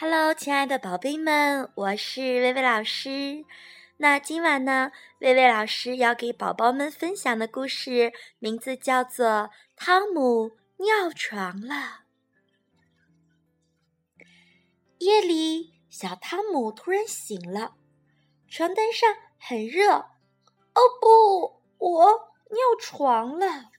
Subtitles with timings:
[0.00, 3.44] Hello，亲爱的宝贝们，我是薇薇老师。
[3.98, 9.26] 那今晚呢，薇薇老师要给宝宝们分享的故事名字叫做
[9.76, 11.74] 《汤姆尿床了》。
[15.00, 17.74] 夜里，小汤姆突然醒了，
[18.48, 19.92] 床单上很热。
[19.92, 22.06] 哦不，我
[22.48, 23.70] 尿床了，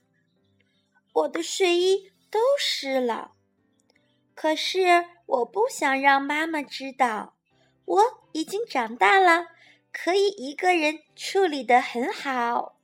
[1.14, 3.32] 我的睡衣都湿了。
[4.36, 5.06] 可是。
[5.32, 7.36] 我不想让妈妈知道，
[7.86, 9.46] 我已经长大了，
[9.90, 12.76] 可以一个人处理得很好。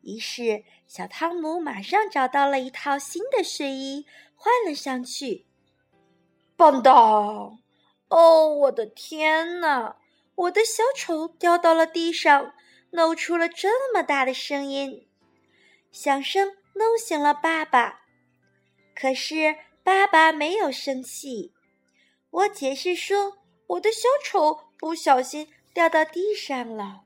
[0.00, 5.44] 于是，小汤姆马上找到了一套新的睡衣，换了上去。
[6.56, 7.58] 棒当！
[8.08, 9.96] 哦，我的天哪！
[10.36, 12.54] 我的小丑掉到了地上，
[12.92, 15.06] 弄出了这么大的声音，
[15.92, 18.00] 响声弄醒了爸爸。
[18.94, 19.56] 可是。
[19.82, 21.52] 爸爸没有生气，
[22.30, 27.02] 我解释说我的小丑不小心掉到地上了。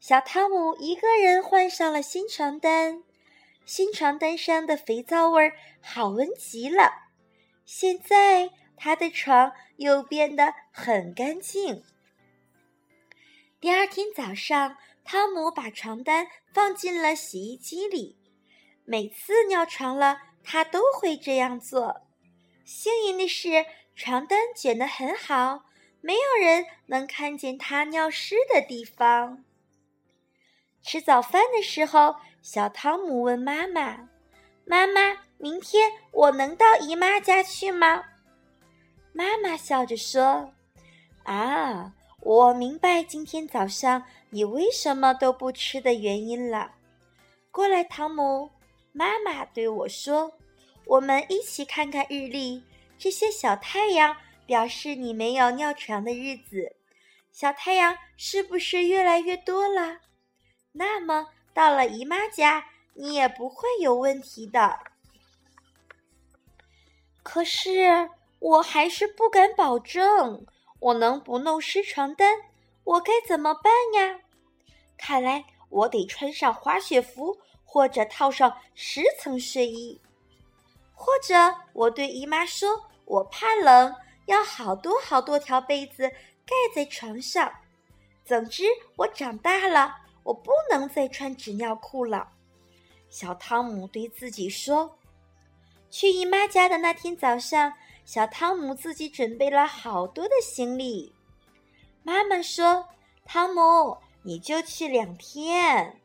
[0.00, 3.02] 小汤姆一个人换上了新床单，
[3.64, 6.90] 新床单上的肥皂味儿好闻极了。
[7.64, 11.82] 现在他的床又变得很干净。
[13.60, 18.18] 第二天早上，汤姆把床单放进了洗衣机里。
[18.84, 20.18] 每次尿床了。
[20.46, 22.02] 他都会这样做。
[22.64, 23.66] 幸运的是，
[23.96, 25.64] 床单卷得很好，
[26.00, 29.44] 没有人能看见他尿湿的地方。
[30.82, 34.08] 吃早饭的时候，小汤姆问妈妈
[34.64, 38.04] ：“妈妈，明天我能到姨妈家去吗？”
[39.12, 40.52] 妈妈笑着说
[41.24, 46.72] ：“啊，我明白今天早上你为什么都不吃的原因了。
[47.50, 48.50] 过来，汤姆。”
[48.96, 50.38] 妈妈对我说
[50.86, 52.64] ：“我们一起看看日历，
[52.96, 54.16] 这些小太阳
[54.46, 56.76] 表示你没有尿床的日子。
[57.30, 59.98] 小太阳是不是越来越多了？
[60.72, 64.78] 那么到了姨妈家，你也不会有问题的。
[67.22, 70.46] 可是我还是不敢保证
[70.80, 72.34] 我能不弄湿床单，
[72.82, 74.20] 我该怎么办呀？
[74.96, 77.36] 看来我得穿上滑雪服。”
[77.76, 80.00] 或者套上十层睡衣，
[80.94, 81.34] 或者
[81.74, 83.94] 我对姨妈说：“我怕冷，
[84.24, 87.52] 要好多好多条被子盖在床上。”
[88.24, 88.64] 总之，
[88.96, 92.32] 我长大了，我不能再穿纸尿裤了。
[93.10, 94.98] 小汤姆对自己说
[95.90, 97.74] ：“去姨妈家的那天早上，
[98.06, 101.14] 小汤姆自己准备了好多的行李。”
[102.02, 102.88] 妈妈说
[103.26, 106.00] ：“汤姆，你就去两天。”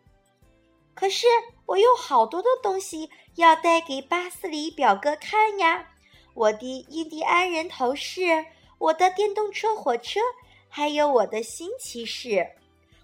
[0.93, 1.25] 可是
[1.71, 5.87] 我有好多的东西要带给巴斯里表哥看呀！
[6.33, 8.45] 我的印第安人头饰，
[8.77, 10.19] 我的电动车火车，
[10.67, 12.55] 还有我的新骑士。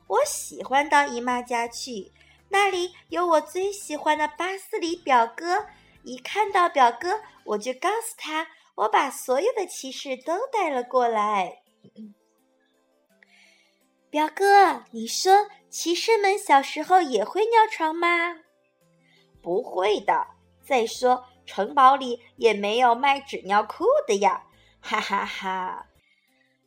[0.08, 2.12] 我喜欢到姨妈家去，
[2.50, 5.68] 那里有我最喜欢的巴斯里表哥。
[6.04, 11.62] 一看到表哥，我就告诉他，我把所有的骑士都带了过来。
[14.10, 18.40] 表哥，你说骑士们小时候也会尿床吗？
[19.48, 20.28] 不会的。
[20.62, 24.44] 再说城堡里也没有卖纸尿裤的呀！
[24.82, 25.86] 哈哈哈。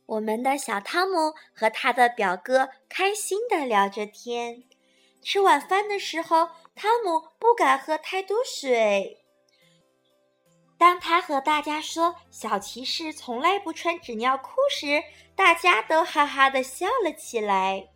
[0.07, 4.63] 我们的小汤姆和他的表哥开心的聊着天。
[5.21, 9.23] 吃晚饭的时候，汤姆不敢喝太多水。
[10.79, 15.03] 当他和大家说小骑士从来不穿纸尿裤时，
[15.35, 17.89] 大家都哈哈的笑了起来。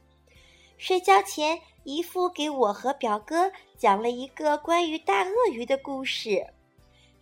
[0.77, 6.47] 睡觉前，姨父给我和表哥讲了一个关于大鳄鱼的故事。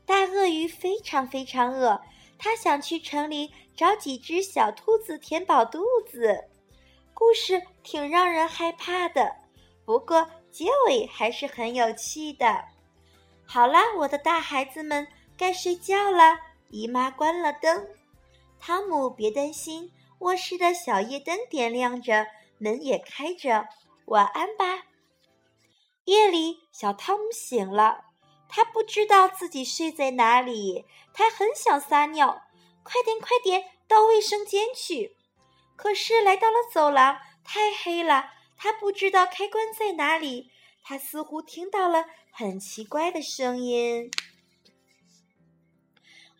[0.05, 2.01] 大鳄鱼非常非常饿，
[2.39, 6.45] 他想去城里找几只小兔子填饱肚子。
[7.13, 9.35] 故事挺让人害怕的，
[9.85, 12.63] 不过结尾还是很有趣的。
[13.45, 15.07] 好啦，我的大孩子们。
[15.35, 16.37] 该睡觉了，
[16.69, 17.87] 姨妈关了灯。
[18.59, 22.27] 汤姆，别担心，卧室的小夜灯点亮着，
[22.59, 23.65] 门也开着。
[24.05, 24.83] 晚安吧。
[26.05, 28.05] 夜里，小汤姆醒了，
[28.49, 32.43] 他不知道自己睡在哪里，他很想撒尿，
[32.83, 35.15] 快点，快点，到卫生间去。
[35.75, 40.51] 可是来到了走廊，太黑了，他不知道开关在哪里。
[40.83, 44.11] 他似乎听到了很奇怪的声音。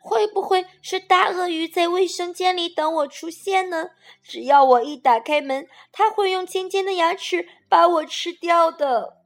[0.05, 3.91] 会不会是大鳄鱼在卫生间里等我出现呢？
[4.21, 9.23] 只要我一打开门，它会用尖尖的牙齿把我吃掉的。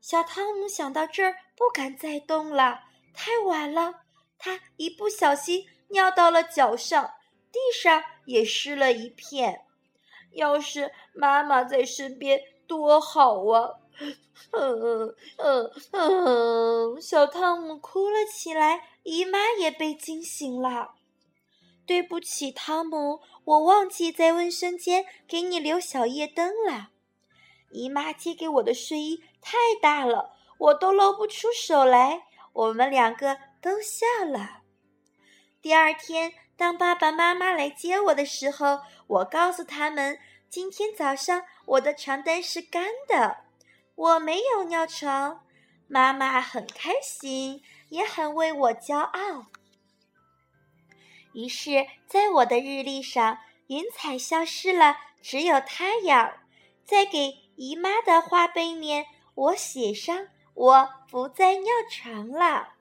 [0.00, 2.78] 小汤姆想到这儿，不敢再动了。
[3.12, 3.94] 太晚了，
[4.38, 7.14] 他一不小心尿到了脚上，
[7.50, 9.62] 地上也湿了一片。
[10.34, 13.81] 要是妈妈在身边多好啊！
[14.52, 20.94] 嗯嗯嗯，小汤姆哭了起来，姨妈也被惊醒了。
[21.86, 26.90] 对不起，汤姆，我忘记在卫生间给你留小夜灯了。
[27.70, 32.24] 姨妈借给我的睡衣太大了，我都露不出手来。
[32.52, 34.60] 我们两个都笑了。
[35.62, 40.18] 第二天，当爸爸妈妈来接我的时候，我告诉他们，
[40.50, 43.38] 今天早上我的床单是干的，
[44.02, 45.44] 我没有尿床。
[45.86, 49.46] 妈妈很开心，也很为我骄傲。
[51.34, 53.38] 于是，在我的日历上，
[53.68, 56.32] 云彩消失了，只有太阳。
[56.84, 62.74] 在给姨妈的画背面，我写上“我不再尿床了”。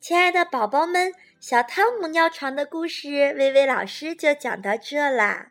[0.00, 5.50] 亲爱的宝宝们，小汤姆尿床的故事，微微老师就讲到这啦。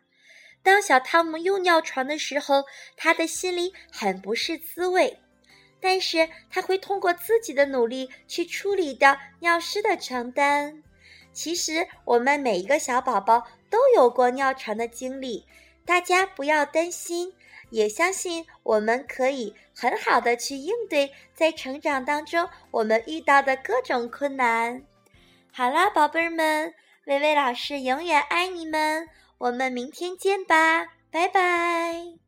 [0.64, 2.64] 当小汤姆又尿床的时候，
[2.96, 5.18] 他的心里很不是滋味，
[5.78, 10.82] 但是他会通过自己的努力去处理掉尿湿的床单。
[11.34, 15.44] 其实，我们每一个小宝宝都有过尿床的经历，
[15.84, 17.34] 大家不要担心，
[17.68, 24.82] 也相信我们可以很好的去应对在成长当中我们遇到的各种困难。
[25.52, 26.72] 好啦，宝贝儿们，
[27.04, 29.08] 薇薇老师永远爱你们，
[29.44, 32.23] 我们明天见吧，拜拜。